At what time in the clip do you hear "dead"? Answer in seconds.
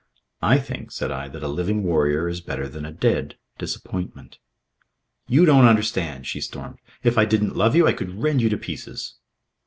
2.91-3.37